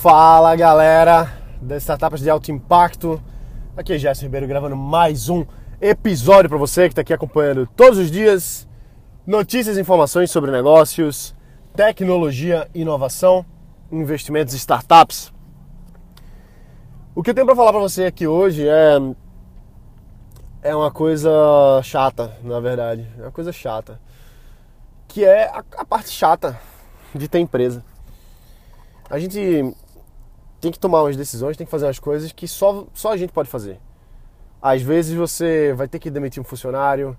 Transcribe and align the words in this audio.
Fala 0.00 0.56
galera 0.56 1.30
das 1.60 1.82
startups 1.82 2.22
de 2.22 2.30
alto 2.30 2.50
impacto. 2.50 3.22
Aqui 3.76 3.92
é 3.92 3.98
Jéssica 3.98 4.24
Ribeiro 4.24 4.46
gravando 4.46 4.74
mais 4.74 5.28
um 5.28 5.44
episódio 5.78 6.48
para 6.48 6.56
você 6.56 6.84
que 6.84 6.92
está 6.92 7.02
aqui 7.02 7.12
acompanhando 7.12 7.66
todos 7.76 7.98
os 7.98 8.10
dias 8.10 8.66
notícias 9.26 9.76
e 9.76 9.80
informações 9.82 10.30
sobre 10.30 10.50
negócios, 10.50 11.36
tecnologia, 11.76 12.66
inovação, 12.74 13.44
investimentos 13.92 14.54
e 14.54 14.56
startups. 14.56 15.30
O 17.14 17.22
que 17.22 17.28
eu 17.28 17.34
tenho 17.34 17.46
para 17.46 17.54
falar 17.54 17.70
para 17.70 17.82
você 17.82 18.06
aqui 18.06 18.26
hoje 18.26 18.66
é 18.66 18.96
é 20.62 20.74
uma 20.74 20.90
coisa 20.90 21.30
chata, 21.82 22.34
na 22.42 22.58
verdade, 22.58 23.06
é 23.18 23.22
uma 23.24 23.32
coisa 23.32 23.52
chata, 23.52 24.00
que 25.06 25.26
é 25.26 25.44
a, 25.48 25.62
a 25.76 25.84
parte 25.84 26.08
chata 26.08 26.58
de 27.14 27.28
ter 27.28 27.38
empresa. 27.38 27.84
A 29.10 29.18
gente 29.18 29.74
tem 30.60 30.70
que 30.70 30.78
tomar 30.78 31.02
umas 31.02 31.16
decisões, 31.16 31.56
tem 31.56 31.64
que 31.64 31.70
fazer 31.70 31.86
umas 31.86 31.98
coisas 31.98 32.32
que 32.32 32.46
só, 32.46 32.86
só 32.92 33.12
a 33.12 33.16
gente 33.16 33.32
pode 33.32 33.48
fazer. 33.48 33.80
Às 34.60 34.82
vezes 34.82 35.14
você 35.16 35.72
vai 35.72 35.88
ter 35.88 35.98
que 35.98 36.10
demitir 36.10 36.40
um 36.40 36.44
funcionário, 36.44 37.16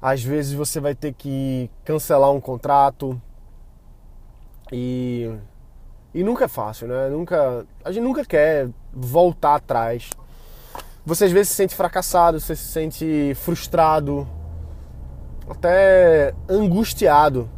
às 0.00 0.22
vezes 0.22 0.52
você 0.52 0.78
vai 0.78 0.94
ter 0.94 1.12
que 1.14 1.70
cancelar 1.84 2.30
um 2.30 2.40
contrato 2.40 3.20
e 4.70 5.30
e 6.14 6.22
nunca 6.22 6.46
é 6.46 6.48
fácil, 6.48 6.88
né? 6.88 7.08
Nunca 7.08 7.66
a 7.84 7.92
gente 7.92 8.04
nunca 8.04 8.24
quer 8.24 8.68
voltar 8.92 9.56
atrás. 9.56 10.10
Você 11.06 11.24
às 11.24 11.32
vezes 11.32 11.48
se 11.50 11.54
sente 11.54 11.74
fracassado, 11.74 12.38
você 12.38 12.54
se 12.54 12.64
sente 12.64 13.32
frustrado, 13.34 14.28
até 15.48 16.34
angustiado, 16.48 17.48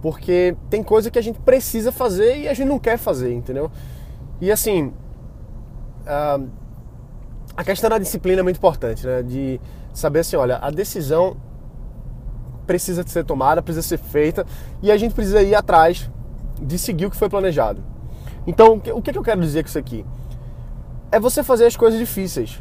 porque 0.00 0.56
tem 0.70 0.82
coisa 0.82 1.10
que 1.10 1.18
a 1.18 1.22
gente 1.22 1.38
precisa 1.40 1.92
fazer 1.92 2.38
e 2.38 2.48
a 2.48 2.54
gente 2.54 2.68
não 2.68 2.78
quer 2.78 2.96
fazer, 2.96 3.32
entendeu? 3.32 3.70
E 4.42 4.50
assim, 4.50 4.92
a 7.56 7.62
questão 7.62 7.88
da 7.88 7.96
disciplina 7.96 8.40
é 8.40 8.42
muito 8.42 8.56
importante, 8.56 9.06
né? 9.06 9.22
De 9.22 9.60
saber 9.94 10.18
assim, 10.18 10.34
olha, 10.34 10.56
a 10.56 10.68
decisão 10.68 11.36
precisa 12.66 13.06
ser 13.06 13.24
tomada, 13.24 13.62
precisa 13.62 13.86
ser 13.86 13.98
feita 13.98 14.44
e 14.82 14.90
a 14.90 14.96
gente 14.96 15.14
precisa 15.14 15.40
ir 15.42 15.54
atrás 15.54 16.10
de 16.60 16.76
seguir 16.76 17.06
o 17.06 17.10
que 17.12 17.16
foi 17.16 17.28
planejado. 17.28 17.84
Então, 18.44 18.82
o 18.92 19.00
que, 19.00 19.16
eu 19.16 19.22
quero 19.22 19.40
dizer 19.40 19.62
com 19.62 19.68
isso 19.68 19.78
aqui? 19.78 20.04
É 21.12 21.20
você 21.20 21.44
fazer 21.44 21.66
as 21.66 21.76
coisas 21.76 22.00
difíceis, 22.00 22.60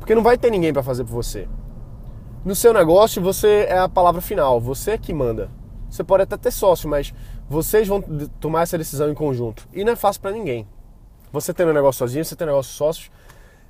porque 0.00 0.16
não 0.16 0.24
vai 0.24 0.36
ter 0.36 0.50
ninguém 0.50 0.72
para 0.72 0.82
fazer 0.82 1.04
por 1.04 1.12
você. 1.12 1.46
No 2.44 2.56
seu 2.56 2.74
negócio, 2.74 3.22
você 3.22 3.66
é 3.68 3.78
a 3.78 3.88
palavra 3.88 4.20
final, 4.20 4.60
você 4.60 4.90
é 4.92 4.98
que 4.98 5.14
manda. 5.14 5.48
Você 5.88 6.02
pode 6.02 6.24
até 6.24 6.36
ter 6.36 6.50
sócio, 6.50 6.88
mas 6.88 7.14
vocês 7.48 7.86
vão 7.86 8.02
tomar 8.40 8.62
essa 8.62 8.76
decisão 8.76 9.08
em 9.08 9.14
conjunto. 9.14 9.68
E 9.72 9.84
não 9.84 9.92
é 9.92 9.96
fácil 9.96 10.20
para 10.20 10.32
ninguém. 10.32 10.66
Você 11.32 11.54
tem 11.54 11.66
um 11.66 11.72
negócio 11.72 11.98
sozinho, 12.00 12.24
você 12.24 12.36
tem 12.36 12.46
um 12.46 12.50
negócio 12.50 12.72
sócios. 12.72 13.10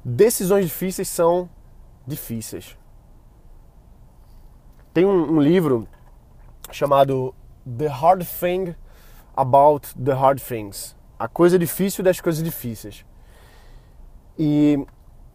Decisões 0.04 0.66
difíceis 0.66 1.08
são 1.08 1.48
difíceis. 2.06 2.76
Tem 4.92 5.04
um, 5.06 5.36
um 5.36 5.40
livro 5.40 5.86
chamado 6.72 7.34
The 7.78 7.86
Hard 7.86 8.24
Thing 8.24 8.74
About 9.36 9.94
the 9.94 10.12
Hard 10.12 10.40
Things. 10.40 10.96
A 11.18 11.28
coisa 11.28 11.58
difícil 11.58 12.02
das 12.02 12.20
coisas 12.20 12.42
difíceis. 12.42 13.04
E, 14.36 14.84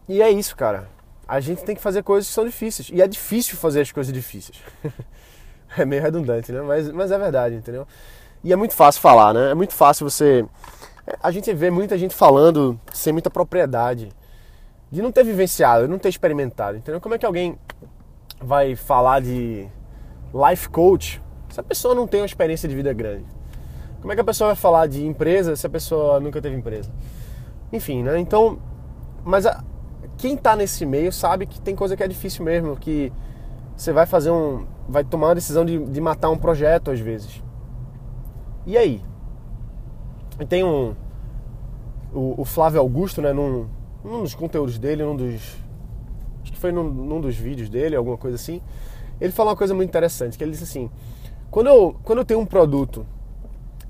e 0.07 0.21
é 0.21 0.29
isso, 0.29 0.55
cara. 0.55 0.89
A 1.25 1.39
gente 1.39 1.63
tem 1.63 1.75
que 1.75 1.81
fazer 1.81 2.03
coisas 2.03 2.27
que 2.27 2.33
são 2.33 2.45
difíceis. 2.45 2.89
E 2.91 3.01
é 3.01 3.07
difícil 3.07 3.57
fazer 3.57 3.81
as 3.81 3.91
coisas 3.91 4.13
difíceis. 4.13 4.61
é 5.77 5.85
meio 5.85 6.01
redundante, 6.01 6.51
né? 6.51 6.61
Mas, 6.61 6.89
mas 6.91 7.11
é 7.11 7.17
verdade, 7.17 7.55
entendeu? 7.55 7.87
E 8.43 8.53
é 8.53 8.55
muito 8.55 8.73
fácil 8.73 9.01
falar, 9.01 9.33
né? 9.33 9.51
É 9.51 9.55
muito 9.55 9.73
fácil 9.73 10.09
você 10.09 10.45
a 11.21 11.31
gente 11.31 11.53
vê 11.53 11.71
muita 11.71 11.97
gente 11.97 12.13
falando 12.13 12.79
sem 12.91 13.13
muita 13.13 13.29
propriedade, 13.29 14.09
de 14.91 15.01
não 15.01 15.11
ter 15.11 15.23
vivenciado, 15.23 15.87
não 15.87 15.97
ter 15.97 16.09
experimentado, 16.09 16.77
entendeu? 16.77 16.99
Como 16.99 17.15
é 17.15 17.17
que 17.17 17.25
alguém 17.25 17.57
vai 18.41 18.75
falar 18.75 19.21
de 19.21 19.67
life 20.33 20.69
coach 20.69 21.21
se 21.49 21.59
a 21.59 21.63
pessoa 21.63 21.95
não 21.95 22.07
tem 22.07 22.21
uma 22.21 22.25
experiência 22.25 22.67
de 22.67 22.75
vida 22.75 22.91
grande? 22.93 23.25
Como 24.01 24.11
é 24.11 24.15
que 24.15 24.21
a 24.21 24.23
pessoa 24.23 24.49
vai 24.49 24.55
falar 24.55 24.87
de 24.87 25.05
empresa 25.05 25.55
se 25.55 25.65
a 25.65 25.69
pessoa 25.69 26.19
nunca 26.19 26.41
teve 26.41 26.55
empresa? 26.55 26.91
Enfim, 27.71 28.03
né? 28.03 28.19
Então, 28.19 28.59
mas 29.23 29.45
a, 29.45 29.63
quem 30.17 30.35
está 30.35 30.55
nesse 30.55 30.85
meio 30.85 31.11
sabe 31.11 31.45
que 31.45 31.59
tem 31.59 31.75
coisa 31.75 31.95
que 31.95 32.03
é 32.03 32.07
difícil 32.07 32.43
mesmo, 32.43 32.75
que 32.77 33.11
você 33.75 33.91
vai 33.91 34.05
fazer 34.05 34.31
um, 34.31 34.65
vai 34.87 35.03
tomar 35.03 35.27
uma 35.27 35.35
decisão 35.35 35.65
de, 35.65 35.77
de 35.79 36.01
matar 36.01 36.29
um 36.29 36.37
projeto 36.37 36.91
às 36.91 36.99
vezes. 36.99 37.41
E 38.67 38.77
aí? 38.77 39.01
E 40.37 40.45
tem 40.45 40.61
um. 40.61 40.93
O, 42.13 42.41
o, 42.41 42.45
Flávio 42.45 42.81
Augusto, 42.81 43.21
né, 43.21 43.31
num, 43.31 43.69
num 44.03 44.23
dos 44.23 44.35
conteúdos 44.35 44.77
dele, 44.77 45.03
num 45.03 45.15
dos. 45.15 45.57
Acho 46.43 46.51
que 46.51 46.59
foi 46.59 46.73
num, 46.73 46.83
num 46.83 47.21
dos 47.21 47.37
vídeos 47.37 47.69
dele, 47.69 47.95
alguma 47.95 48.17
coisa 48.17 48.35
assim. 48.35 48.61
Ele 49.21 49.31
falou 49.31 49.51
uma 49.51 49.57
coisa 49.57 49.73
muito 49.73 49.87
interessante, 49.87 50.37
que 50.37 50.43
ele 50.43 50.51
disse 50.51 50.65
assim: 50.65 50.91
quando 51.49 51.67
eu, 51.67 51.95
quando 52.03 52.19
eu 52.19 52.25
tenho 52.25 52.41
um 52.41 52.45
produto 52.45 53.07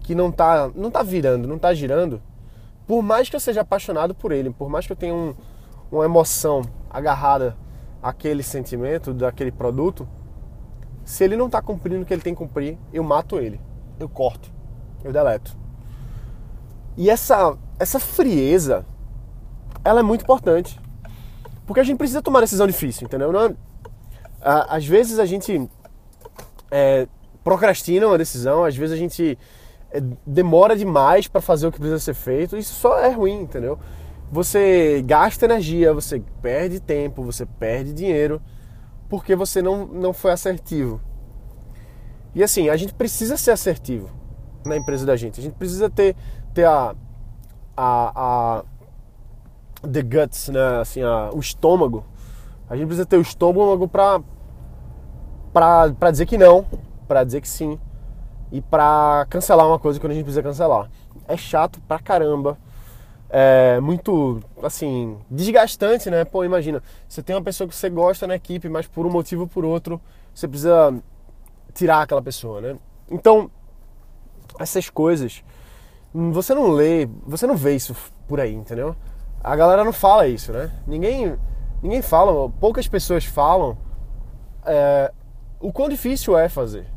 que 0.02 0.14
não 0.14 0.32
tá, 0.32 0.70
não 0.76 0.92
tá 0.92 1.02
virando, 1.02 1.48
não 1.48 1.58
tá 1.58 1.74
girando, 1.74 2.22
por 2.86 3.02
mais 3.02 3.30
que 3.30 3.36
eu 3.36 3.40
seja 3.40 3.62
apaixonado 3.62 4.14
por 4.14 4.32
ele, 4.32 4.52
por 4.52 4.70
mais 4.70 4.86
que 4.86 4.92
eu 4.92 4.96
tenha 4.96 5.14
um, 5.14 5.34
uma 5.92 6.06
emoção 6.06 6.62
agarrada 6.88 7.58
àquele 8.02 8.44
sentimento, 8.44 9.12
daquele 9.12 9.52
produto, 9.52 10.08
se 11.04 11.24
ele 11.24 11.36
não 11.36 11.48
está 11.48 11.64
cumprindo 11.64 12.04
o 12.04 12.06
que 12.06 12.14
ele 12.14 12.22
tem 12.22 12.36
que 12.36 12.38
cumprir, 12.38 12.78
eu 12.94 13.04
mato 13.04 13.40
ele, 13.40 13.60
eu 14.00 14.08
corto, 14.08 14.56
eu 15.04 15.12
deleto. 15.12 15.56
E 16.98 17.10
essa, 17.10 17.58
essa 17.80 18.00
frieza, 18.00 18.86
ela 19.84 20.00
é 20.00 20.04
muito 20.04 20.24
importante. 20.24 20.80
Porque 21.66 21.80
a 21.80 21.84
gente 21.84 21.98
precisa 21.98 22.22
tomar 22.22 22.42
decisão 22.42 22.66
difícil, 22.66 23.06
entendeu? 23.06 23.32
Não 23.32 23.46
é, 23.46 23.56
às 24.42 24.86
vezes 24.86 25.20
a 25.20 25.26
gente 25.26 25.70
é, 26.72 27.08
procrastina 27.44 28.08
uma 28.08 28.18
decisão, 28.18 28.64
às 28.64 28.76
vezes 28.76 28.96
a 28.96 28.98
gente 28.98 29.38
é, 29.92 30.02
demora 30.26 30.76
demais 30.76 31.28
para 31.28 31.42
fazer 31.42 31.68
o 31.68 31.72
que 31.72 31.78
precisa 31.78 32.00
ser 32.00 32.14
feito, 32.14 32.58
isso 32.58 32.74
só 32.74 33.00
é 33.00 33.12
ruim, 33.12 33.42
entendeu? 33.42 33.78
Você 34.32 35.04
gasta 35.06 35.46
energia, 35.46 35.94
você 35.94 36.22
perde 36.42 36.80
tempo, 36.80 37.24
você 37.24 37.46
perde 37.46 37.94
dinheiro, 37.94 38.42
porque 39.10 39.36
você 39.36 39.62
não, 39.62 39.86
não 39.86 40.14
foi 40.14 40.32
assertivo. 40.32 41.02
E 42.34 42.44
assim, 42.44 42.70
a 42.70 42.78
gente 42.78 42.94
precisa 42.94 43.38
ser 43.38 43.52
assertivo 43.52 44.10
na 44.66 44.76
empresa 44.76 45.06
da 45.06 45.16
gente, 45.16 45.40
a 45.40 45.44
gente 45.44 45.56
precisa 45.56 45.90
ter 45.90 46.16
ter 46.54 46.66
a, 46.66 46.96
a, 47.76 48.12
a 48.16 48.64
the 49.88 50.02
guts, 50.02 50.50
né? 50.50 50.80
Assim, 50.82 51.02
a, 51.02 51.30
o 51.34 51.40
estômago. 51.40 52.06
A 52.70 52.76
gente 52.76 52.88
precisa 52.88 53.06
ter 53.06 53.18
o 53.18 53.22
estômago 53.22 53.88
para 53.88 54.22
para 55.54 56.12
dizer 56.12 56.28
que 56.28 56.38
não, 56.38 56.66
para 57.08 57.24
dizer 57.24 57.42
que 57.42 57.48
sim 57.48 57.80
e 58.52 58.62
para 58.62 59.26
cancelar 59.30 59.68
uma 59.68 59.80
coisa 59.80 60.00
quando 60.00 60.12
a 60.12 60.16
gente 60.16 60.24
precisa 60.24 60.44
cancelar. 60.44 60.90
É 61.28 61.36
chato 61.36 61.82
pra 61.82 62.00
caramba. 62.00 62.58
É 63.30 63.80
muito, 63.82 64.40
assim, 64.64 65.18
desgastante, 65.30 66.10
né? 66.10 66.24
Pô, 66.24 66.46
imagina, 66.46 66.82
você 67.10 67.22
tem 67.22 67.36
uma 67.36 67.42
pessoa 67.42 67.68
que 67.68 67.76
você 67.76 67.90
gosta 67.90 68.26
na 68.26 68.36
equipe, 68.36 68.70
mas 68.70 68.88
por 68.88 69.06
um 69.06 69.10
motivo 69.10 69.42
ou 69.42 69.48
por 69.48 69.66
outro, 69.66 70.00
você 70.34 70.48
precisa 70.48 70.94
tirar 71.74 72.04
aquela 72.04 72.22
pessoa, 72.22 72.62
né? 72.62 72.78
Então, 73.12 73.52
essas 74.60 74.90
coisas 74.90 75.44
você 76.32 76.54
não 76.54 76.70
lê, 76.70 77.08
você 77.26 77.46
não 77.46 77.56
vê 77.56 77.76
isso 77.76 77.96
por 78.28 78.40
aí, 78.40 78.54
entendeu? 78.54 78.96
A 79.44 79.56
galera 79.56 79.84
não 79.84 79.94
fala 79.94 80.28
isso, 80.28 80.52
né? 80.52 80.72
Ninguém, 80.88 81.38
ninguém 81.82 82.02
fala, 82.02 82.50
poucas 82.60 82.88
pessoas 82.88 83.26
falam 83.26 83.78
é, 84.66 85.12
o 85.60 85.72
quão 85.72 85.90
difícil 85.90 86.38
é 86.38 86.50
fazer, 86.50 86.88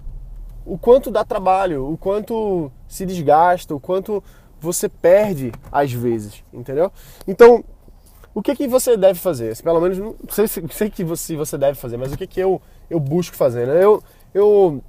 o 0.64 0.78
quanto 0.78 1.10
dá 1.10 1.24
trabalho, 1.24 1.90
o 1.90 1.98
quanto 1.98 2.70
se 2.88 3.04
desgasta, 3.04 3.74
o 3.74 3.80
quanto 3.80 4.22
você 4.60 4.88
perde 4.88 5.53
às 5.70 5.92
vezes, 5.92 6.44
entendeu? 6.53 6.92
Então, 7.26 7.64
o 8.34 8.42
que 8.42 8.54
que 8.54 8.68
você 8.68 8.96
deve 8.96 9.18
fazer? 9.18 9.60
Pelo 9.62 9.80
menos, 9.80 9.98
não 9.98 10.14
sei, 10.30 10.46
sei 10.46 10.91
que 10.91 11.03
você, 11.04 11.36
você 11.36 11.58
deve 11.58 11.78
fazer, 11.78 11.96
mas 11.96 12.12
o 12.12 12.16
que 12.16 12.26
que 12.26 12.41
eu, 12.41 12.60
eu 12.88 13.00
busco 13.00 13.36
fazer, 13.36 13.66
né? 13.66 13.82
Eu, 13.82 14.03
eu, 14.32 14.82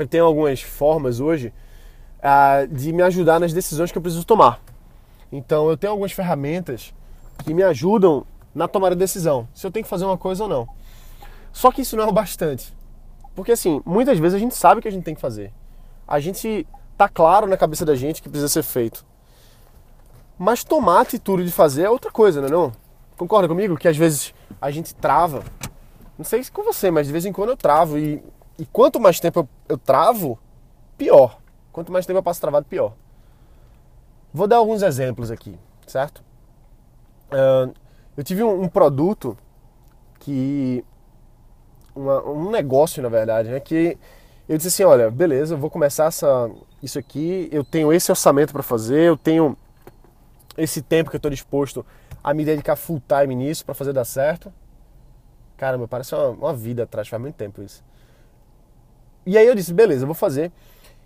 eu 0.00 0.08
tenho 0.08 0.24
algumas 0.24 0.62
formas 0.62 1.20
hoje 1.20 1.52
uh, 2.18 2.66
de 2.74 2.92
me 2.92 3.02
ajudar 3.02 3.38
nas 3.38 3.52
decisões 3.52 3.92
que 3.92 3.98
eu 3.98 4.02
preciso 4.02 4.24
tomar. 4.24 4.60
Então 5.30 5.68
eu 5.68 5.76
tenho 5.76 5.90
algumas 5.90 6.12
ferramentas 6.12 6.94
que 7.44 7.52
me 7.52 7.62
ajudam 7.62 8.24
na 8.54 8.66
tomada 8.66 8.94
de 8.94 8.98
decisão, 8.98 9.46
se 9.54 9.66
eu 9.66 9.70
tenho 9.70 9.84
que 9.84 9.90
fazer 9.90 10.04
uma 10.04 10.16
coisa 10.16 10.44
ou 10.44 10.48
não. 10.48 10.68
Só 11.52 11.70
que 11.70 11.82
isso 11.82 11.96
não 11.96 12.04
é 12.04 12.06
o 12.06 12.12
bastante. 12.12 12.74
Porque 13.34 13.52
assim, 13.52 13.82
muitas 13.84 14.18
vezes 14.18 14.36
a 14.36 14.38
gente 14.38 14.56
sabe 14.56 14.78
o 14.78 14.82
que 14.82 14.88
a 14.88 14.90
gente 14.90 15.04
tem 15.04 15.14
que 15.14 15.20
fazer. 15.20 15.52
A 16.08 16.18
gente 16.18 16.66
tá 16.96 17.08
claro 17.08 17.46
na 17.46 17.56
cabeça 17.56 17.84
da 17.84 17.94
gente 17.94 18.22
que 18.22 18.28
precisa 18.28 18.48
ser 18.48 18.62
feito. 18.62 19.04
Mas 20.38 20.64
tomar 20.64 20.98
a 20.98 21.02
atitude 21.02 21.44
de 21.44 21.52
fazer 21.52 21.82
é 21.82 21.90
outra 21.90 22.10
coisa, 22.10 22.40
não 22.40 22.48
é 22.48 22.50
não? 22.50 22.72
Concorda 23.18 23.46
comigo 23.46 23.76
que 23.76 23.86
às 23.86 23.96
vezes 23.96 24.34
a 24.60 24.70
gente 24.70 24.94
trava? 24.94 25.44
Não 26.16 26.24
sei 26.24 26.42
se 26.42 26.50
com 26.50 26.62
você, 26.62 26.90
mas 26.90 27.06
de 27.06 27.12
vez 27.12 27.26
em 27.26 27.32
quando 27.32 27.50
eu 27.50 27.56
travo 27.56 27.98
e, 27.98 28.22
e 28.60 28.66
quanto 28.66 29.00
mais 29.00 29.18
tempo 29.18 29.40
eu, 29.40 29.48
eu 29.70 29.78
travo, 29.78 30.38
pior. 30.98 31.40
Quanto 31.72 31.90
mais 31.90 32.04
tempo 32.04 32.18
eu 32.18 32.22
passo 32.22 32.42
travado, 32.42 32.66
pior. 32.66 32.92
Vou 34.34 34.46
dar 34.46 34.56
alguns 34.56 34.82
exemplos 34.82 35.30
aqui, 35.30 35.58
certo? 35.86 36.22
Uh, 37.32 37.72
eu 38.18 38.22
tive 38.22 38.44
um, 38.44 38.64
um 38.64 38.68
produto 38.68 39.34
que. 40.18 40.84
Uma, 41.96 42.22
um 42.22 42.50
negócio, 42.50 43.02
na 43.02 43.08
verdade, 43.08 43.48
né? 43.48 43.60
Que 43.60 43.96
eu 44.46 44.58
disse 44.58 44.68
assim: 44.68 44.84
olha, 44.84 45.10
beleza, 45.10 45.54
eu 45.54 45.58
vou 45.58 45.70
começar 45.70 46.04
essa, 46.04 46.50
isso 46.82 46.98
aqui, 46.98 47.48
eu 47.50 47.64
tenho 47.64 47.90
esse 47.90 48.12
orçamento 48.12 48.52
para 48.52 48.62
fazer, 48.62 49.04
eu 49.04 49.16
tenho 49.16 49.56
esse 50.58 50.82
tempo 50.82 51.08
que 51.08 51.16
eu 51.16 51.18
estou 51.18 51.30
disposto 51.30 51.84
a 52.22 52.34
me 52.34 52.44
dedicar 52.44 52.76
full 52.76 53.00
time 53.08 53.34
nisso 53.34 53.64
para 53.64 53.74
fazer 53.74 53.94
dar 53.94 54.04
certo. 54.04 54.52
Caramba, 55.56 55.88
parece 55.88 56.14
uma, 56.14 56.28
uma 56.28 56.54
vida 56.54 56.82
atrás, 56.82 57.08
faz 57.08 57.22
muito 57.22 57.36
tempo 57.36 57.62
isso. 57.62 57.82
E 59.30 59.38
aí 59.38 59.46
eu 59.46 59.54
disse, 59.54 59.72
beleza, 59.72 60.04
vou 60.04 60.14
fazer. 60.14 60.50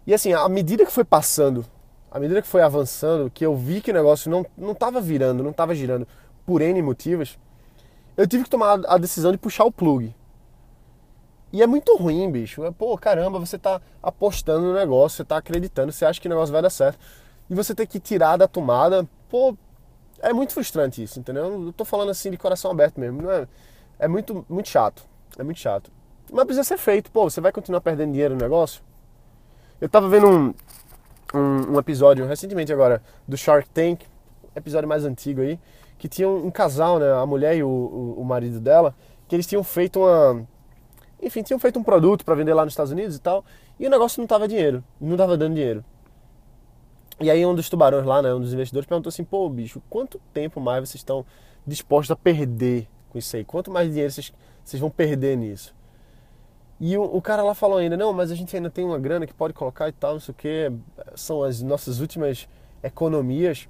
E 0.07 0.15
assim, 0.15 0.33
à 0.33 0.49
medida 0.49 0.87
que 0.87 0.91
foi 0.91 1.05
passando, 1.05 1.63
à 2.11 2.19
medida 2.19 2.41
que 2.41 2.49
foi 2.49 2.63
avançando, 2.63 3.31
que 3.31 3.45
eu 3.45 3.55
vi 3.55 3.83
que 3.83 3.91
o 3.91 3.95
negócio 3.95 4.31
não, 4.31 4.47
não 4.57 4.75
tava 4.75 4.99
virando, 4.99 5.45
não 5.45 5.53
tava 5.53 5.75
girando 5.75 6.09
por 6.47 6.63
N 6.63 6.81
motivos, 6.81 7.39
eu 8.17 8.27
tive 8.27 8.45
que 8.45 8.49
tomar 8.49 8.81
a 8.87 8.97
decisão 8.97 9.31
de 9.31 9.37
puxar 9.37 9.67
o 9.67 9.71
plug. 9.71 10.15
E 11.53 11.63
é 11.63 11.67
muito 11.67 11.95
ruim, 11.99 12.33
bicho. 12.33 12.65
É, 12.65 12.71
pô, 12.71 12.97
caramba, 12.97 13.39
você 13.39 13.59
tá 13.59 13.79
apostando 14.03 14.69
no 14.69 14.73
negócio, 14.73 15.19
você 15.19 15.25
tá 15.27 15.37
acreditando, 15.37 15.93
você 15.93 16.07
acha 16.07 16.19
que 16.19 16.27
o 16.27 16.31
negócio 16.31 16.51
vai 16.51 16.63
dar 16.63 16.71
certo. 16.71 16.99
E 17.51 17.55
você 17.55 17.75
ter 17.75 17.87
que 17.87 18.01
tirar 18.01 18.39
da 18.39 18.49
tomada, 18.49 19.07
pô, 19.29 19.55
é 20.23 20.33
muito 20.33 20.55
frustrante 20.55 21.03
isso, 21.03 21.21
entendeu? 21.21 21.67
Eu 21.67 21.73
tô 21.75 21.85
falando 21.85 22.09
assim 22.09 22.31
de 22.31 22.39
coração 22.39 22.71
aberto 22.71 22.99
mesmo. 22.99 23.21
Não 23.21 23.31
é, 23.31 23.47
é 23.99 24.09
muito, 24.09 24.47
muito 24.49 24.71
chato. 24.71 25.03
É 25.39 25.43
muito 25.43 25.61
chato. 25.61 25.93
Mas 26.35 26.47
precisa 26.47 26.65
ser 26.65 26.77
feito. 26.79 27.13
Pô, 27.13 27.31
você 27.31 27.41
vai 27.41 27.53
continuar 27.53 27.81
perdendo 27.81 28.11
dinheiro 28.11 28.35
no 28.35 28.41
negócio? 28.41 28.83
Eu 29.81 29.89
tava 29.89 30.09
vendo 30.09 30.27
um, 30.27 30.55
um, 31.33 31.75
um 31.75 31.79
episódio 31.79 32.27
recentemente 32.27 32.73
agora 32.73 33.01
do 33.27 33.37
Shark 33.37 33.69
Tank, 33.71 34.03
episódio 34.57 34.89
mais 34.89 35.05
antigo 35.05 35.43
aí, 35.43 35.61
que 35.97 36.09
tinha 36.09 36.29
um, 36.29 36.47
um 36.47 36.51
casal, 36.51 36.99
né? 36.99 37.13
A 37.13 37.25
mulher 37.25 37.57
e 37.57 37.63
o, 37.63 37.69
o, 37.69 38.21
o 38.21 38.25
marido 38.25 38.59
dela, 38.59 38.97
que 39.29 39.37
eles 39.37 39.47
tinham 39.47 39.63
feito 39.63 40.01
uma 40.01 40.45
enfim, 41.23 41.43
tinham 41.43 41.59
feito 41.59 41.79
um 41.79 41.85
produto 41.85 42.25
para 42.25 42.35
vender 42.35 42.53
lá 42.53 42.65
nos 42.65 42.73
Estados 42.73 42.93
Unidos 42.93 43.17
e 43.17 43.21
tal, 43.21 43.45
e 43.79 43.87
o 43.87 43.91
negócio 43.91 44.21
não 44.21 44.27
tava 44.27 44.49
dinheiro, 44.49 44.85
não 45.01 45.17
tava 45.17 45.37
dando 45.37 45.55
dinheiro. 45.55 45.85
E 47.21 47.31
aí 47.31 47.47
um 47.47 47.55
dos 47.55 47.71
tubarões 47.71 48.05
lá, 48.05 48.21
né, 48.21 48.35
um 48.35 48.41
dos 48.41 48.53
investidores 48.53 48.87
perguntou 48.87 49.09
assim, 49.09 49.25
pô, 49.25 49.49
bicho, 49.49 49.81
quanto 49.89 50.21
tempo 50.35 50.61
mais 50.61 50.81
vocês 50.81 51.01
estão 51.01 51.25
dispostos 51.65 52.11
a 52.11 52.17
perder 52.17 52.89
com 53.09 53.19
isso 53.19 53.37
aí? 53.37 53.45
Quanto 53.45 53.71
mais 53.71 53.89
dinheiro 53.89 54.11
vocês, 54.11 54.35
vocês 54.65 54.81
vão 54.81 54.91
perder 54.91 55.37
nisso? 55.37 55.73
E 56.81 56.97
o, 56.99 57.03
o, 57.03 57.23
cara 57.23 57.43
lá 57.43 57.55
falou 57.55 57.79
ainda, 57.79 57.97
não, 57.97 58.13
mas 58.13 58.31
a 58.31 58.35
gente 58.35 58.55
ainda 58.57 58.69
tem 58.69 58.85
uma 58.85 58.99
grana 58.99 59.27
que 59.27 59.33
pode 59.33 59.55
colocar 59.55 59.89
e 59.89 59.93
tal, 59.93 60.15
não 60.15 60.21
sei 60.21 60.33
o 60.33 60.37
que, 60.37 60.73
são 61.15 61.43
as 61.43 61.63
nossas 61.63 62.01
últimas 62.01 62.49
economias. 62.83 63.69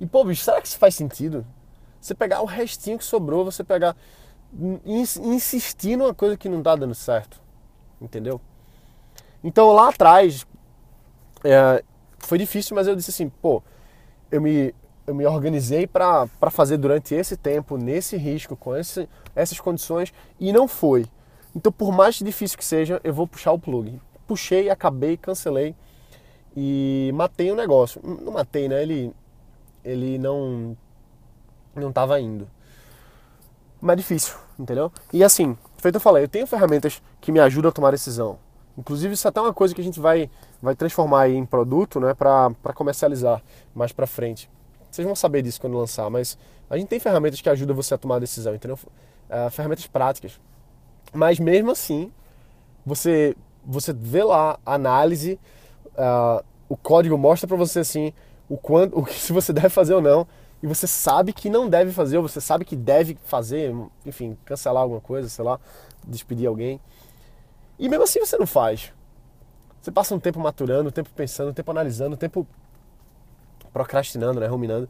E, 0.00 0.06
pô, 0.06 0.24
bicho, 0.24 0.44
será 0.44 0.60
que 0.60 0.68
isso 0.68 0.78
faz 0.78 0.94
sentido? 0.94 1.44
Você 2.00 2.14
pegar 2.14 2.40
o 2.40 2.46
restinho 2.46 2.96
que 2.96 3.04
sobrou, 3.04 3.44
você 3.44 3.64
pegar 3.64 3.96
insistir 4.84 5.96
numa 5.96 6.14
coisa 6.14 6.36
que 6.36 6.48
não 6.48 6.58
está 6.58 6.74
dando 6.74 6.94
certo, 6.94 7.40
entendeu? 8.00 8.40
Então 9.44 9.72
lá 9.72 9.90
atrás 9.90 10.46
é, 11.44 11.84
foi 12.18 12.38
difícil, 12.38 12.74
mas 12.74 12.86
eu 12.86 12.96
disse 12.96 13.10
assim, 13.10 13.28
pô, 13.28 13.62
eu 14.30 14.40
me, 14.40 14.74
eu 15.06 15.14
me 15.14 15.26
organizei 15.26 15.86
para 15.86 16.28
fazer 16.50 16.76
durante 16.76 17.14
esse 17.14 17.36
tempo, 17.36 17.76
nesse 17.76 18.16
risco, 18.16 18.56
com 18.56 18.76
esse, 18.76 19.08
essas 19.34 19.60
condições, 19.60 20.12
e 20.40 20.52
não 20.52 20.66
foi. 20.66 21.06
Então, 21.58 21.72
por 21.72 21.90
mais 21.90 22.14
difícil 22.14 22.56
que 22.56 22.64
seja, 22.64 23.00
eu 23.02 23.12
vou 23.12 23.26
puxar 23.26 23.50
o 23.50 23.58
plug. 23.58 24.00
Puxei, 24.28 24.70
acabei, 24.70 25.16
cancelei 25.16 25.74
e 26.56 27.10
matei 27.12 27.50
o 27.50 27.56
negócio. 27.56 28.00
Não 28.04 28.32
matei, 28.32 28.68
né? 28.68 28.80
Ele, 28.80 29.12
ele 29.84 30.18
não 30.18 30.76
não 31.74 31.88
estava 31.88 32.20
indo 32.20 32.48
mais 33.80 33.98
difícil, 33.98 34.36
entendeu? 34.56 34.92
E 35.12 35.24
assim, 35.24 35.58
feito 35.78 35.96
eu 35.96 36.00
falei, 36.00 36.22
eu 36.22 36.28
tenho 36.28 36.46
ferramentas 36.46 37.02
que 37.20 37.32
me 37.32 37.40
ajudam 37.40 37.70
a 37.70 37.72
tomar 37.72 37.90
decisão. 37.90 38.38
Inclusive, 38.76 39.14
isso 39.14 39.26
é 39.26 39.30
até 39.30 39.40
uma 39.40 39.52
coisa 39.52 39.74
que 39.74 39.80
a 39.80 39.84
gente 39.84 39.98
vai, 39.98 40.30
vai 40.62 40.76
transformar 40.76 41.28
em 41.28 41.44
produto, 41.44 41.98
né, 41.98 42.14
para 42.14 42.72
comercializar 42.72 43.42
mais 43.74 43.90
para 43.90 44.06
frente. 44.06 44.48
Vocês 44.90 45.04
vão 45.04 45.16
saber 45.16 45.42
disso 45.42 45.60
quando 45.60 45.76
lançar, 45.76 46.08
mas 46.08 46.38
a 46.70 46.76
gente 46.76 46.88
tem 46.88 47.00
ferramentas 47.00 47.40
que 47.40 47.48
ajudam 47.48 47.74
você 47.74 47.94
a 47.94 47.98
tomar 47.98 48.16
a 48.16 48.20
decisão, 48.20 48.54
entendeu? 48.54 48.78
Uh, 49.28 49.50
ferramentas 49.50 49.86
práticas. 49.88 50.40
Mas 51.12 51.38
mesmo 51.38 51.70
assim, 51.70 52.12
você 52.84 53.34
você 53.64 53.92
vê 53.92 54.24
lá 54.24 54.58
a 54.64 54.74
análise, 54.74 55.38
uh, 55.88 56.42
o 56.68 56.76
código 56.76 57.18
mostra 57.18 57.46
para 57.46 57.56
você 57.56 57.80
assim 57.80 58.12
o 58.48 58.56
quanto, 58.56 58.98
o 58.98 59.04
que 59.06 59.14
se 59.14 59.32
você 59.32 59.52
deve 59.52 59.68
fazer 59.68 59.94
ou 59.94 60.00
não 60.00 60.26
e 60.62 60.66
você 60.66 60.86
sabe 60.86 61.32
que 61.32 61.48
não 61.48 61.68
deve 61.68 61.92
fazer, 61.92 62.16
ou 62.16 62.26
você 62.26 62.40
sabe 62.40 62.64
que 62.64 62.74
deve 62.74 63.16
fazer, 63.24 63.72
enfim, 64.04 64.36
cancelar 64.44 64.82
alguma 64.82 65.00
coisa, 65.00 65.28
sei 65.28 65.44
lá, 65.44 65.60
despedir 66.04 66.48
alguém. 66.48 66.80
E 67.78 67.88
mesmo 67.88 68.02
assim 68.02 68.18
você 68.18 68.36
não 68.36 68.46
faz. 68.46 68.92
Você 69.80 69.92
passa 69.92 70.14
um 70.14 70.18
tempo 70.18 70.40
maturando, 70.40 70.88
um 70.88 70.92
tempo 70.92 71.10
pensando, 71.14 71.50
um 71.50 71.52
tempo 71.52 71.70
analisando, 71.70 72.14
um 72.14 72.18
tempo 72.18 72.44
procrastinando, 73.72 74.40
né, 74.40 74.46
ruminando. 74.46 74.88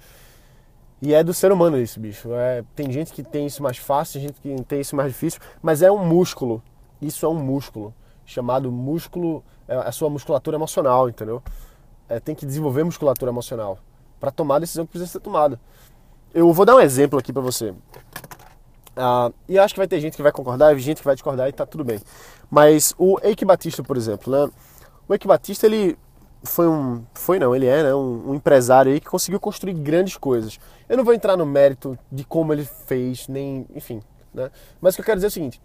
E 1.00 1.14
é 1.14 1.22
do 1.22 1.32
ser 1.32 1.52
humano 1.52 1.78
isso, 1.78 2.00
bicho. 2.00 2.32
É, 2.32 2.64
tem 2.74 2.90
gente 2.90 3.12
que 3.12 3.22
tem 3.22 3.46
isso 3.46 3.62
mais 3.62 3.78
fácil, 3.78 4.14
tem 4.14 4.28
gente 4.28 4.40
que 4.40 4.64
tem 4.64 4.80
isso 4.80 4.96
mais 4.96 5.12
difícil, 5.12 5.40
mas 5.62 5.82
é 5.82 5.90
um 5.90 6.04
músculo. 6.04 6.62
Isso 7.00 7.24
é 7.24 7.28
um 7.28 7.34
músculo 7.34 7.94
chamado 8.26 8.70
músculo, 8.70 9.42
é 9.66 9.76
a 9.76 9.92
sua 9.92 10.10
musculatura 10.10 10.56
emocional, 10.56 11.08
entendeu? 11.08 11.42
É, 12.08 12.18
tem 12.18 12.34
que 12.34 12.44
desenvolver 12.44 12.84
musculatura 12.84 13.30
emocional 13.30 13.78
para 14.18 14.30
tomar 14.30 14.56
a 14.56 14.58
decisão 14.60 14.84
que 14.84 14.92
precisa 14.92 15.12
ser 15.12 15.20
tomada. 15.20 15.60
Eu 16.34 16.52
vou 16.52 16.66
dar 16.66 16.74
um 16.76 16.80
exemplo 16.80 17.18
aqui 17.18 17.32
para 17.32 17.42
você. 17.42 17.70
Uh, 17.70 19.32
e 19.48 19.58
acho 19.58 19.74
que 19.74 19.80
vai 19.80 19.86
ter 19.86 20.00
gente 20.00 20.16
que 20.16 20.22
vai 20.22 20.32
concordar, 20.32 20.76
gente 20.76 20.98
que 20.98 21.04
vai 21.04 21.14
discordar 21.14 21.48
e 21.48 21.52
tá 21.52 21.64
tudo 21.64 21.84
bem. 21.84 22.00
Mas 22.50 22.94
o 22.98 23.18
Eike 23.22 23.44
Batista, 23.44 23.82
por 23.82 23.96
exemplo, 23.96 24.32
né? 24.32 24.50
O 25.08 25.14
Eike 25.14 25.26
Batista, 25.26 25.66
ele 25.66 25.96
foi 26.42 26.68
um. 26.68 27.04
Foi 27.14 27.38
não, 27.38 27.54
ele 27.54 27.66
é 27.66 27.82
né? 27.82 27.94
um, 27.94 28.30
um, 28.30 28.34
empresário 28.34 28.92
aí 28.92 29.00
que 29.00 29.08
conseguiu 29.08 29.40
construir 29.40 29.74
grandes 29.74 30.16
coisas. 30.16 30.58
Eu 30.88 30.96
não 30.96 31.04
vou 31.04 31.14
entrar 31.14 31.36
no 31.36 31.44
mérito 31.44 31.98
de 32.10 32.24
como 32.24 32.52
ele 32.52 32.64
fez, 32.64 33.28
nem. 33.28 33.66
Enfim. 33.74 34.00
Né? 34.32 34.50
Mas 34.80 34.94
o 34.94 34.96
que 34.96 35.00
eu 35.02 35.06
quero 35.06 35.16
dizer 35.16 35.26
é 35.26 35.28
o 35.28 35.32
seguinte: 35.32 35.60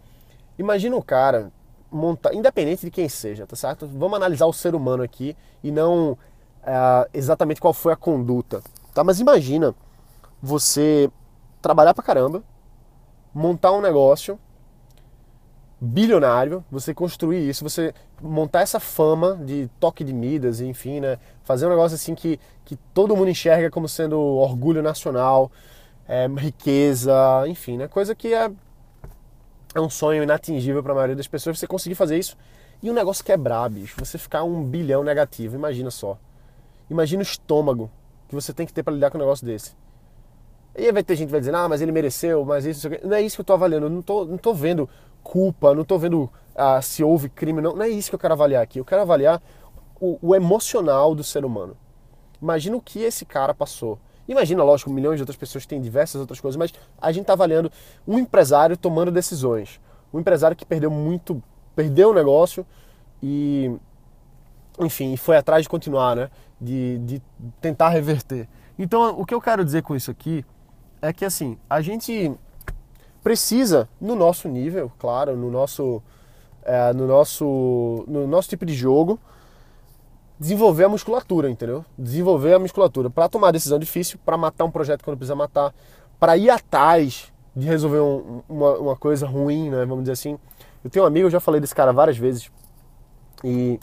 imagina 0.58 0.96
um 0.96 1.02
cara 1.02 1.52
montar. 1.90 2.34
Independente 2.34 2.84
de 2.84 2.90
quem 2.90 3.08
seja, 3.08 3.46
tá 3.46 3.56
certo? 3.56 3.86
Vamos 3.86 4.16
analisar 4.16 4.46
o 4.46 4.52
ser 4.52 4.74
humano 4.74 5.02
aqui 5.02 5.36
e 5.62 5.70
não 5.70 6.18
é, 6.62 7.08
exatamente 7.14 7.60
qual 7.60 7.72
foi 7.72 7.92
a 7.92 7.96
conduta. 7.96 8.62
Tá? 8.92 9.04
Mas 9.04 9.20
imagina 9.20 9.74
você 10.42 11.10
trabalhar 11.62 11.94
pra 11.94 12.02
caramba, 12.02 12.42
montar 13.32 13.72
um 13.72 13.80
negócio 13.80 14.38
bilionário, 15.84 16.64
você 16.70 16.94
construir 16.94 17.48
isso, 17.48 17.62
você 17.62 17.94
montar 18.20 18.62
essa 18.62 18.80
fama 18.80 19.36
de 19.36 19.68
toque 19.78 20.02
de 20.02 20.12
Midas, 20.12 20.60
enfim, 20.60 21.00
né? 21.00 21.18
Fazer 21.44 21.66
um 21.66 21.70
negócio 21.70 21.94
assim 21.94 22.14
que, 22.14 22.40
que 22.64 22.76
todo 22.92 23.16
mundo 23.16 23.30
enxerga 23.30 23.70
como 23.70 23.88
sendo 23.88 24.18
orgulho 24.18 24.82
nacional, 24.82 25.52
é, 26.08 26.26
riqueza, 26.26 27.14
enfim, 27.46 27.76
né? 27.76 27.88
Coisa 27.88 28.14
que 28.14 28.32
é, 28.34 28.50
é 29.74 29.80
um 29.80 29.90
sonho 29.90 30.22
inatingível 30.22 30.82
para 30.82 30.92
a 30.92 30.94
maioria 30.94 31.16
das 31.16 31.28
pessoas. 31.28 31.58
Você 31.58 31.66
conseguir 31.66 31.94
fazer 31.94 32.18
isso 32.18 32.36
e 32.82 32.90
o 32.90 32.92
negócio 32.92 33.24
quebrar, 33.24 33.68
bicho. 33.68 33.96
Você 33.98 34.18
ficar 34.18 34.44
um 34.44 34.62
bilhão 34.62 35.04
negativo, 35.04 35.56
imagina 35.56 35.90
só. 35.90 36.18
Imagina 36.90 37.20
o 37.20 37.22
estômago 37.22 37.90
que 38.28 38.34
você 38.34 38.52
tem 38.52 38.66
que 38.66 38.72
ter 38.72 38.82
para 38.82 38.94
lidar 38.94 39.10
com 39.10 39.18
um 39.18 39.20
negócio 39.20 39.46
desse. 39.46 39.72
E 40.76 40.86
aí 40.86 40.92
vai 40.92 41.04
ter 41.04 41.14
gente 41.14 41.28
que 41.28 41.32
vai 41.32 41.40
dizer, 41.40 41.54
ah, 41.54 41.68
mas 41.68 41.80
ele 41.80 41.92
mereceu, 41.92 42.44
mas 42.44 42.64
isso, 42.64 42.88
isso 42.88 43.06
não 43.06 43.16
é 43.16 43.22
isso 43.22 43.36
que 43.36 43.40
eu 43.40 43.44
estou 43.44 43.54
avaliando. 43.54 43.86
Eu 43.86 43.90
não 43.90 44.00
estou 44.00 44.26
não 44.26 44.36
tô 44.36 44.52
vendo 44.52 44.88
culpa, 45.24 45.74
não 45.74 45.82
estou 45.82 45.98
vendo 45.98 46.30
ah, 46.54 46.80
se 46.80 47.02
houve 47.02 47.28
crime, 47.28 47.60
não. 47.60 47.74
Não 47.74 47.82
é 47.82 47.88
isso 47.88 48.10
que 48.10 48.14
eu 48.14 48.18
quero 48.18 48.34
avaliar 48.34 48.62
aqui. 48.62 48.78
Eu 48.78 48.84
quero 48.84 49.02
avaliar 49.02 49.42
o, 50.00 50.18
o 50.22 50.34
emocional 50.34 51.14
do 51.14 51.24
ser 51.24 51.44
humano. 51.44 51.76
Imagina 52.40 52.76
o 52.76 52.80
que 52.80 53.00
esse 53.00 53.24
cara 53.24 53.52
passou. 53.52 53.98
Imagina, 54.28 54.62
lógico, 54.62 54.90
milhões 54.90 55.16
de 55.16 55.22
outras 55.22 55.36
pessoas 55.36 55.66
têm 55.66 55.80
diversas 55.80 56.20
outras 56.20 56.40
coisas, 56.40 56.56
mas 56.56 56.72
a 57.00 57.10
gente 57.10 57.22
está 57.22 57.32
avaliando 57.32 57.70
um 58.06 58.18
empresário 58.18 58.76
tomando 58.76 59.10
decisões. 59.10 59.80
Um 60.12 60.20
empresário 60.20 60.56
que 60.56 60.64
perdeu 60.64 60.90
muito, 60.90 61.42
perdeu 61.74 62.10
o 62.10 62.14
negócio 62.14 62.64
e, 63.22 63.74
enfim, 64.78 65.16
foi 65.16 65.36
atrás 65.36 65.64
de 65.64 65.68
continuar, 65.68 66.14
né? 66.14 66.30
de, 66.60 66.98
de 66.98 67.22
tentar 67.60 67.90
reverter. 67.90 68.48
Então, 68.78 69.20
o 69.20 69.26
que 69.26 69.34
eu 69.34 69.40
quero 69.40 69.64
dizer 69.64 69.82
com 69.82 69.94
isso 69.94 70.10
aqui 70.10 70.44
é 71.00 71.12
que, 71.12 71.24
assim, 71.24 71.58
a 71.68 71.80
gente 71.80 72.32
precisa, 73.24 73.88
no 73.98 74.14
nosso 74.14 74.48
nível, 74.48 74.92
claro, 74.98 75.34
no 75.34 75.50
nosso, 75.50 76.02
é, 76.62 76.92
no 76.92 77.06
nosso, 77.06 78.04
no 78.06 78.26
nosso 78.26 78.50
tipo 78.50 78.66
de 78.66 78.74
jogo, 78.74 79.18
desenvolver 80.38 80.84
a 80.84 80.88
musculatura, 80.90 81.48
entendeu? 81.48 81.84
Desenvolver 81.98 82.52
a 82.52 82.58
musculatura 82.58 83.08
para 83.08 83.26
tomar 83.26 83.50
decisão 83.50 83.78
difícil, 83.78 84.18
para 84.22 84.36
matar 84.36 84.66
um 84.66 84.70
projeto 84.70 85.02
quando 85.02 85.16
precisa 85.16 85.34
matar, 85.34 85.74
para 86.20 86.36
ir 86.36 86.50
atrás 86.50 87.32
de 87.56 87.66
resolver 87.66 88.00
um, 88.00 88.42
uma, 88.46 88.76
uma, 88.76 88.96
coisa 88.96 89.26
ruim, 89.26 89.70
né? 89.70 89.86
Vamos 89.86 90.00
dizer 90.04 90.12
assim. 90.12 90.38
Eu 90.82 90.90
tenho 90.90 91.04
um 91.04 91.08
amigo, 91.08 91.26
eu 91.26 91.30
já 91.30 91.40
falei 91.40 91.62
desse 91.62 91.74
cara 91.74 91.92
várias 91.92 92.18
vezes, 92.18 92.50
e 93.42 93.80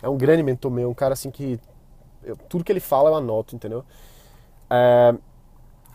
é 0.00 0.08
um 0.08 0.16
grande 0.16 0.44
mentor 0.44 0.70
meu, 0.70 0.88
um 0.88 0.94
cara 0.94 1.14
assim 1.14 1.30
que 1.30 1.58
eu, 2.22 2.36
tudo 2.48 2.62
que 2.62 2.70
ele 2.70 2.78
fala 2.78 3.10
eu 3.10 3.16
anoto, 3.16 3.56
entendeu? 3.56 3.84
É, 4.70 5.14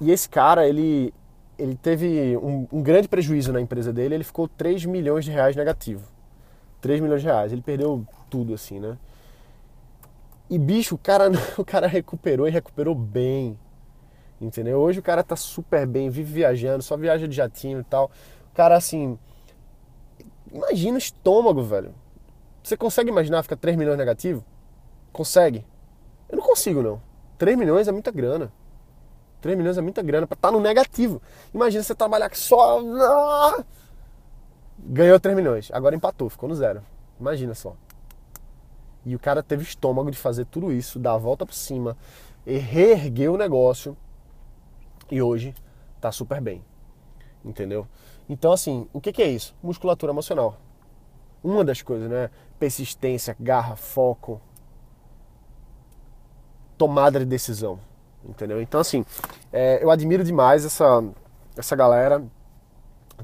e 0.01 0.11
esse 0.11 0.27
cara, 0.27 0.67
ele, 0.67 1.13
ele 1.61 1.75
teve 1.75 2.35
um, 2.37 2.67
um, 2.71 2.81
grande 2.81 3.07
prejuízo 3.07 3.53
na 3.53 3.61
empresa 3.61 3.93
dele, 3.93 4.15
ele 4.15 4.23
ficou 4.23 4.47
3 4.47 4.85
milhões 4.85 5.23
de 5.23 5.31
reais 5.31 5.55
negativo. 5.55 6.03
3 6.81 6.99
milhões 6.99 7.21
de 7.21 7.27
reais, 7.27 7.51
ele 7.53 7.61
perdeu 7.61 8.03
tudo, 8.29 8.55
assim, 8.55 8.79
né? 8.79 8.97
E 10.49 10.57
bicho, 10.57 10.95
o 10.95 10.97
cara, 10.97 11.29
o 11.57 11.63
cara 11.63 11.85
recuperou 11.85 12.47
e 12.47 12.51
recuperou 12.51 12.95
bem. 12.95 13.57
Entendeu? 14.39 14.79
Hoje 14.79 14.99
o 14.99 15.03
cara 15.03 15.23
tá 15.23 15.35
super 15.35 15.85
bem, 15.85 16.09
vive 16.09 16.33
viajando, 16.33 16.81
só 16.81 16.97
viaja 16.97 17.27
de 17.27 17.35
jatinho 17.35 17.81
e 17.81 17.83
tal. 17.83 18.09
O 18.51 18.55
cara, 18.55 18.75
assim. 18.75 19.19
Imagina 20.51 20.95
o 20.95 20.97
estômago, 20.97 21.61
velho. 21.61 21.93
Você 22.63 22.75
consegue 22.75 23.09
imaginar 23.09 23.43
ficar 23.43 23.55
3 23.55 23.77
milhões 23.77 23.97
negativo? 23.97 24.43
Consegue? 25.13 25.63
Eu 26.27 26.37
não 26.37 26.43
consigo, 26.43 26.81
não. 26.81 26.99
3 27.37 27.55
milhões 27.55 27.87
é 27.87 27.91
muita 27.91 28.11
grana. 28.11 28.51
3 29.41 29.57
milhões 29.57 29.77
é 29.77 29.81
muita 29.81 30.01
grana 30.01 30.27
pra 30.27 30.35
estar 30.35 30.49
tá 30.49 30.51
no 30.51 30.59
negativo. 30.61 31.21
Imagina 31.53 31.83
você 31.83 31.95
trabalhar 31.95 32.33
só. 32.35 32.79
Ah! 32.79 33.63
Ganhou 34.77 35.19
3 35.19 35.35
milhões. 35.35 35.69
Agora 35.73 35.95
empatou, 35.95 36.29
ficou 36.29 36.47
no 36.47 36.55
zero. 36.55 36.81
Imagina 37.19 37.53
só. 37.53 37.75
E 39.05 39.15
o 39.15 39.19
cara 39.19 39.41
teve 39.41 39.63
estômago 39.63 40.11
de 40.11 40.17
fazer 40.17 40.45
tudo 40.45 40.71
isso, 40.71 40.99
dar 40.99 41.13
a 41.13 41.17
volta 41.17 41.45
por 41.45 41.55
cima, 41.55 41.97
e 42.45 42.57
reerguer 42.57 43.31
o 43.31 43.37
negócio. 43.37 43.97
E 45.09 45.21
hoje 45.21 45.55
tá 45.99 46.11
super 46.11 46.39
bem. 46.39 46.63
Entendeu? 47.43 47.87
Então, 48.29 48.51
assim, 48.51 48.87
o 48.93 49.01
que, 49.01 49.11
que 49.11 49.21
é 49.21 49.27
isso? 49.27 49.55
Musculatura 49.61 50.11
emocional. 50.11 50.57
Uma 51.43 51.65
das 51.65 51.81
coisas, 51.81 52.09
né? 52.09 52.29
Persistência, 52.59 53.35
garra, 53.39 53.75
foco, 53.75 54.39
tomada 56.77 57.19
de 57.19 57.25
decisão. 57.25 57.79
Entendeu? 58.27 58.61
Então, 58.61 58.79
assim, 58.79 59.03
é, 59.51 59.83
eu 59.83 59.89
admiro 59.89 60.23
demais 60.23 60.65
essa, 60.65 61.03
essa 61.57 61.75
galera 61.75 62.23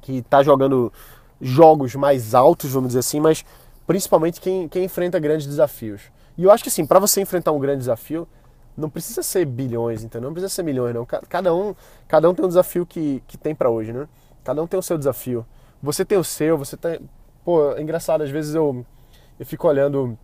que 0.02 0.22
tá 0.24 0.44
jogando 0.44 0.92
jogos 1.40 1.96
mais 1.96 2.34
altos, 2.34 2.72
vamos 2.72 2.90
dizer 2.90 3.00
assim, 3.00 3.20
mas 3.20 3.46
principalmente 3.86 4.42
quem, 4.42 4.68
quem 4.68 4.84
enfrenta 4.86 5.20
grandes 5.20 5.48
desafios. 5.48 6.02
E 6.38 6.44
eu 6.44 6.52
acho 6.52 6.64
que 6.64 6.70
assim, 6.70 6.86
para 6.86 7.00
você 7.00 7.22
enfrentar 7.22 7.52
um 7.52 7.60
grande 7.60 7.80
desafio, 7.80 8.28
não 8.76 8.90
precisa 8.90 9.24
ser 9.24 9.46
bilhões, 9.46 10.04
entendeu? 10.04 10.30
Não 10.30 10.34
precisa 10.34 10.54
ser 10.54 10.64
milhões, 10.64 10.94
não. 10.94 11.06
Cada 11.06 11.54
um, 11.54 11.76
cada 12.08 12.30
um 12.30 12.36
tem 12.36 12.46
um 12.46 12.48
desafio 12.48 12.86
que, 12.86 13.24
que 13.28 13.38
tem 13.38 13.56
para 13.56 13.70
hoje, 13.70 13.92
né? 13.92 14.08
Cada 14.44 14.62
um 14.62 14.68
tem 14.68 14.80
o 14.80 14.84
seu 14.84 14.98
desafio. 14.98 15.46
Você 15.82 16.06
tem 16.06 16.18
o 16.18 16.24
seu, 16.24 16.58
você 16.58 16.78
tem. 16.78 17.00
Pô, 17.44 17.72
é 17.72 17.82
engraçado, 17.82 18.22
às 18.22 18.30
vezes 18.30 18.54
eu, 18.54 18.86
eu 19.40 19.46
fico 19.46 19.68
olhando 19.68 20.18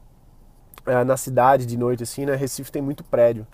é, 0.86 1.04
na 1.04 1.18
cidade 1.18 1.66
de 1.66 1.76
noite, 1.78 2.04
assim, 2.04 2.26
né? 2.26 2.36
Recife 2.36 2.72
tem 2.72 2.82
muito 2.82 3.04
prédio. 3.04 3.48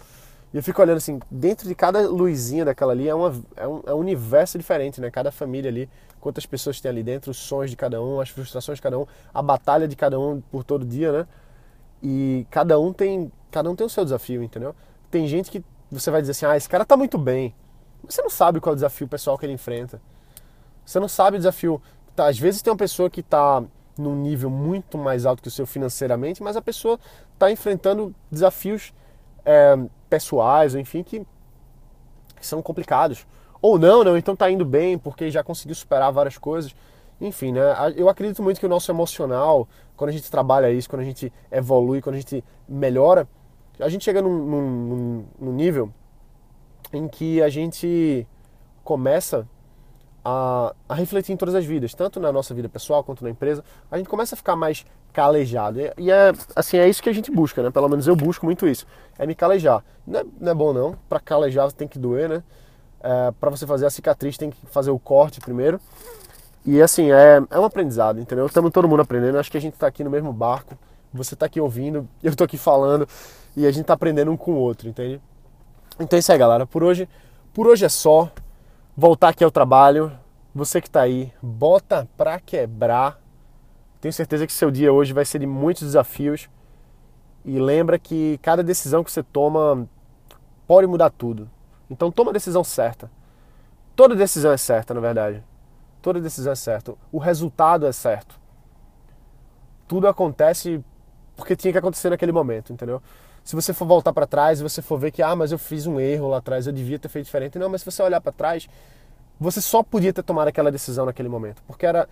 E 0.54 0.58
eu 0.58 0.64
fico 0.64 0.82
olhando 0.82 0.98
assim, 0.98 1.20
dentro 1.30 1.68
de 1.68 1.76
cada 1.76 2.08
luzinha 2.08 2.66
daquela 2.66 2.92
ali 2.92 3.08
é, 3.08 3.14
uma, 3.14 3.34
é, 3.56 3.68
um, 3.68 3.82
é 3.86 3.94
um 3.94 3.98
universo 3.98 4.58
diferente, 4.58 5.00
né? 5.00 5.12
Cada 5.12 5.32
família 5.32 5.70
ali, 5.70 5.88
quantas 6.20 6.46
pessoas 6.46 6.82
tem 6.82 6.90
ali 6.90 7.04
dentro, 7.04 7.30
os 7.30 7.38
sonhos 7.38 7.70
de 7.70 7.78
cada 7.78 8.02
um, 8.02 8.20
as 8.20 8.30
frustrações 8.30 8.78
de 8.78 8.82
cada 8.82 8.98
um, 8.98 9.06
a 9.34 9.42
batalha 9.42 9.88
de 9.88 9.96
cada 9.96 10.20
um 10.20 10.42
por 10.42 10.64
todo 10.64 10.84
dia, 10.84 11.12
né? 11.12 11.28
E 12.02 12.48
cada 12.50 12.80
um 12.80 12.92
tem, 12.92 13.32
cada 13.52 13.70
um 13.70 13.76
tem 13.76 13.86
o 13.86 13.90
seu 13.90 14.04
desafio, 14.04 14.42
entendeu? 14.42 14.76
Tem 15.12 15.28
gente 15.28 15.52
que 15.52 15.64
você 15.92 16.10
vai 16.10 16.22
dizer 16.22 16.32
assim, 16.32 16.46
ah, 16.46 16.58
esse 16.58 16.68
cara 16.68 16.84
tá 16.84 16.98
muito 16.98 17.18
bem. 17.18 17.54
Você 18.08 18.22
não 18.22 18.30
sabe 18.30 18.60
qual 18.60 18.72
é 18.72 18.74
o 18.74 18.76
desafio 18.76 19.08
pessoal 19.08 19.38
que 19.38 19.46
ele 19.46 19.54
enfrenta. 19.54 20.02
Você 20.86 21.00
não 21.00 21.08
sabe 21.08 21.38
o 21.38 21.40
desafio. 21.40 21.82
Tá, 22.16 22.28
às 22.28 22.40
vezes 22.40 22.62
tem 22.62 22.72
uma 22.72 22.78
pessoa 22.78 23.10
que 23.10 23.20
está 23.20 23.64
num 23.98 24.16
nível 24.16 24.50
muito 24.50 24.98
mais 24.98 25.26
alto 25.26 25.42
que 25.42 25.48
o 25.48 25.52
seu 25.52 25.68
financeiramente, 25.68 26.42
mas 26.42 26.56
a 26.56 26.62
pessoa 26.62 26.98
está 27.34 27.52
enfrentando 27.52 28.16
desafios 28.32 28.94
é, 29.50 29.76
pessoais, 30.08 30.76
enfim, 30.76 31.02
que, 31.02 31.26
são 32.40 32.62
complicados. 32.62 33.26
Ou 33.60 33.80
não, 33.80 34.04
não, 34.04 34.16
então 34.16 34.36
tá 34.36 34.50
indo 34.50 34.64
bem 34.64 34.98
porque 34.98 35.32
já 35.32 35.44
conseguiu 35.44 35.76
superar 35.76 36.12
várias 36.12 36.38
coisas. 36.38 36.74
Enfim, 37.20 37.52
né? 37.52 37.62
Eu 37.98 38.08
acredito 38.08 38.42
muito 38.42 38.60
que 38.60 38.66
o 38.66 38.70
nosso 38.70 38.90
emocional, 38.92 39.68
quando 39.98 40.12
a 40.12 40.14
gente 40.14 40.32
trabalha 40.32 40.72
isso, 40.72 40.90
quando 40.90 41.02
a 41.02 41.06
gente 41.06 41.34
evolui, 41.52 42.02
quando 42.02 42.16
a 42.16 42.20
gente 42.20 42.44
melhora, 42.68 43.28
a 43.80 43.90
gente 43.90 44.06
chega 44.06 44.22
num, 44.22 44.38
num, 44.38 45.26
num 45.40 45.52
nível 45.52 45.92
em 46.94 47.08
que 47.08 47.42
a 47.42 47.50
gente 47.50 48.26
começa 48.84 49.48
a, 50.30 50.76
a, 50.88 50.94
refletir 50.94 51.34
em 51.34 51.38
todas 51.38 51.56
as 51.56 51.66
vidas, 51.66 51.94
tanto 51.96 52.20
na 52.20 52.32
nossa 52.32 52.54
vida 52.54 52.70
pessoal 52.70 53.04
quanto 53.04 53.24
na 53.24 53.32
empresa, 53.32 53.64
a 53.90 53.98
gente 53.98 54.08
começa 54.08 54.36
a 54.36 54.38
ficar 54.38 54.56
mais 54.56 54.86
calejado. 55.12 55.80
E 55.98 56.12
é 56.12 56.32
assim, 56.56 56.78
é 56.78 56.88
isso 56.88 57.02
que 57.02 57.10
a 57.10 57.14
gente 57.14 57.32
busca, 57.32 57.64
né? 57.64 57.72
Pelo 57.72 57.90
menos 57.90 58.08
eu 58.08 58.16
busco 58.16 58.46
muito 58.46 58.68
isso. 58.68 58.86
É 59.18 59.26
me 59.26 59.34
calejar. 59.34 59.84
Não 60.06 60.20
é, 60.20 60.24
não 60.40 60.52
é 60.52 60.56
bom 60.56 60.72
não. 60.72 60.96
Para 61.10 61.20
calejar 61.20 61.72
tem 61.72 61.88
que 61.88 61.98
doer, 61.98 62.30
né? 62.30 62.44
É, 63.02 63.32
para 63.40 63.50
você 63.50 63.66
fazer 63.66 63.88
a 63.88 63.90
cicatriz 63.90 64.38
tem 64.38 64.52
que 64.52 64.66
fazer 64.68 64.92
o 64.92 65.00
corte 65.00 65.40
primeiro. 65.40 65.82
E 66.64 66.80
assim, 66.80 67.12
é, 67.12 67.42
é 67.50 67.60
um 67.60 67.66
aprendizado, 67.66 68.20
entendeu? 68.20 68.46
Estamos 68.46 68.72
todo 68.72 68.88
mundo 68.88 69.02
aprendendo. 69.02 69.40
Acho 69.40 69.50
que 69.50 69.58
a 69.58 69.62
gente 69.62 69.74
está 69.74 69.88
aqui 69.88 70.04
no 70.04 70.12
mesmo 70.12 70.32
barco. 70.32 70.78
Você 71.12 71.34
está 71.34 71.48
aqui 71.48 71.60
ouvindo, 71.60 72.08
eu 72.22 72.30
estou 72.30 72.46
aqui 72.46 72.58
falando 72.58 73.08
e 73.58 73.66
a 73.66 73.72
gente 73.72 73.82
está 73.82 73.96
aprendendo 73.96 74.30
um 74.30 74.38
com 74.38 74.52
o 74.52 74.58
outro, 74.58 74.88
entende? 74.88 75.20
Então 76.00 76.18
é 76.18 76.20
isso 76.20 76.32
aí, 76.32 76.38
galera. 76.38 76.68
Por 76.68 76.84
hoje, 76.84 77.10
por 77.52 77.66
hoje 77.66 77.84
é 77.84 77.90
só. 77.90 78.32
Voltar 79.02 79.30
aqui 79.30 79.46
ao 79.46 79.50
trabalho. 79.50 80.12
Você 80.54 80.82
que 80.82 80.90
está 80.90 81.00
aí, 81.00 81.32
bota 81.42 82.06
pra 82.18 82.38
quebrar 82.38 83.18
tenho 84.02 84.12
certeza 84.12 84.46
que 84.46 84.52
seu 84.52 84.70
dia 84.70 84.92
hoje 84.92 85.14
vai 85.14 85.24
ser 85.24 85.40
de 85.40 85.46
muitos 85.46 85.84
desafios. 85.84 86.50
E 87.46 87.58
lembra 87.58 87.98
que 87.98 88.38
cada 88.42 88.62
decisão 88.62 89.02
que 89.02 89.10
você 89.10 89.24
toma 89.24 89.88
pode 90.68 90.86
mudar 90.86 91.12
tudo. 91.12 91.50
Então 91.90 92.12
toma 92.12 92.32
a 92.32 92.34
decisão 92.34 92.62
certa. 92.62 93.10
Toda 93.96 94.18
decisão 94.18 94.52
é 94.52 94.58
certa, 94.58 94.94
na 94.94 95.00
verdade. 95.00 95.42
Toda 96.02 96.20
decisão 96.20 96.52
é 96.52 96.58
certa. 96.58 96.94
O 97.10 97.20
resultado 97.20 97.86
é 97.86 97.94
certo. 97.94 98.38
Tudo 99.88 100.10
acontece 100.10 100.84
porque 101.38 101.56
tinha 101.56 101.72
que 101.72 101.80
acontecer 101.80 102.10
naquele 102.10 102.34
momento, 102.34 102.74
entendeu? 102.74 103.02
Se 103.44 103.56
você 103.56 103.74
for 103.74 103.86
voltar 103.86 104.14
para 104.14 104.28
trás 104.28 104.60
e 104.60 104.64
você 104.64 104.82
for 104.82 105.00
ver 105.00 105.12
que, 105.12 105.22
ah, 105.22 105.36
mas 105.36 105.52
eu 105.52 105.58
fiz 105.58 105.88
um 105.88 106.00
erro 106.00 106.30
lá 106.30 106.38
atrás, 106.38 106.68
eu 106.68 106.74
devia 106.74 107.00
ter 107.00 107.10
feito 107.10 107.26
diferente. 107.26 107.58
Não, 107.58 107.70
mas 107.70 107.82
se 107.82 107.92
você 107.92 108.02
olhar 108.04 108.22
para 108.22 108.32
trás, 108.32 108.68
você 109.40 109.62
só 109.62 109.82
podia 109.82 110.14
ter 110.14 110.24
tomado 110.24 110.48
aquela 110.48 110.72
decisão 110.72 111.06
naquele 111.06 111.30
momento. 111.30 111.64
Porque 111.66 111.86
era 111.86 112.08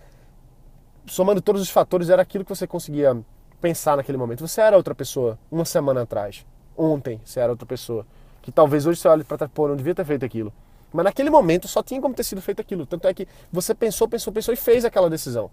somando 1.06 1.40
todos 1.40 1.60
os 1.62 1.70
fatores, 1.70 2.10
era 2.10 2.22
aquilo 2.22 2.44
que 2.44 2.50
você 2.50 2.66
conseguia 2.66 3.16
pensar 3.60 3.96
naquele 3.96 4.18
momento. 4.18 4.46
Você 4.46 4.60
era 4.60 4.76
outra 4.76 4.94
pessoa 4.94 5.38
uma 5.50 5.64
semana 5.64 6.02
atrás. 6.02 6.46
Ontem 6.76 7.20
você 7.24 7.40
era 7.40 7.52
outra 7.52 7.66
pessoa. 7.66 8.06
Que 8.42 8.52
talvez 8.52 8.86
hoje 8.86 9.00
você 9.00 9.08
olhe 9.08 9.24
para 9.24 9.38
trás, 9.38 9.52
pô, 9.52 9.68
não 9.68 9.76
devia 9.76 9.94
ter 9.94 10.04
feito 10.04 10.24
aquilo. 10.24 10.52
Mas 10.92 11.04
naquele 11.04 11.28
momento 11.28 11.68
só 11.68 11.82
tinha 11.82 12.00
como 12.00 12.14
ter 12.14 12.24
sido 12.24 12.40
feito 12.40 12.60
aquilo. 12.60 12.86
Tanto 12.86 13.06
é 13.06 13.12
que 13.12 13.28
você 13.52 13.74
pensou, 13.74 14.08
pensou, 14.08 14.32
pensou 14.32 14.54
e 14.54 14.56
fez 14.56 14.84
aquela 14.84 15.10
decisão. 15.10 15.50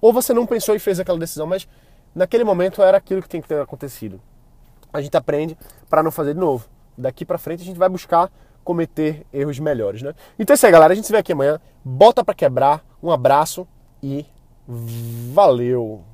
Ou 0.00 0.12
você 0.12 0.34
não 0.34 0.46
pensou 0.46 0.74
e 0.74 0.78
fez 0.78 0.98
aquela 0.98 1.18
decisão, 1.18 1.46
mas 1.46 1.66
naquele 2.14 2.44
momento 2.44 2.82
era 2.82 2.98
aquilo 2.98 3.22
que 3.22 3.28
tinha 3.28 3.40
que 3.40 3.48
ter 3.48 3.60
acontecido. 3.60 4.20
A 4.92 5.00
gente 5.00 5.16
aprende 5.16 5.56
para 5.88 6.02
não 6.02 6.10
fazer 6.10 6.34
de 6.34 6.40
novo. 6.40 6.66
Daqui 6.96 7.24
para 7.24 7.38
frente 7.38 7.62
a 7.62 7.64
gente 7.64 7.78
vai 7.78 7.88
buscar 7.88 8.30
cometer 8.62 9.26
erros 9.32 9.58
melhores, 9.58 10.02
né? 10.02 10.14
Então 10.38 10.52
é 10.52 10.56
isso 10.56 10.66
aí, 10.66 10.72
galera. 10.72 10.92
A 10.92 10.96
gente 10.96 11.06
se 11.06 11.12
vê 11.12 11.18
aqui 11.18 11.32
amanhã. 11.32 11.60
Bota 11.84 12.24
para 12.24 12.34
quebrar. 12.34 12.84
Um 13.02 13.10
abraço 13.10 13.66
e 14.02 14.24
valeu! 15.32 16.11